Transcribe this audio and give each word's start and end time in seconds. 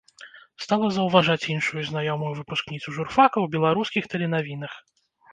Стала 0.63 0.87
заўважаць 0.93 1.49
іншую 1.55 1.81
знаёмую 1.89 2.31
выпускніцу 2.39 2.87
журфака 2.95 3.37
ў 3.41 3.47
беларускіх 3.57 4.03
тэленавінах. 4.15 4.73